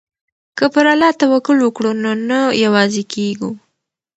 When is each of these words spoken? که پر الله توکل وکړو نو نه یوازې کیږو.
که 0.57 0.65
پر 0.73 0.85
الله 0.93 1.11
توکل 1.21 1.57
وکړو 1.61 1.91
نو 2.03 2.11
نه 2.29 2.39
یوازې 2.63 3.03
کیږو. 3.13 3.51